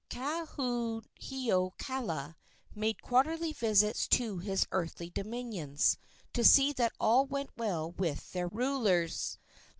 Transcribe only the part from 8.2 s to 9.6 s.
their rulers.